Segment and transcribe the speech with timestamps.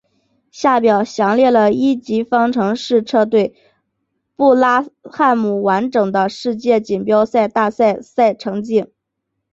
[0.49, 3.53] 下表详列了一级方程式车队
[4.35, 8.87] 布拉汉姆完整的世界锦标赛大奖赛成绩。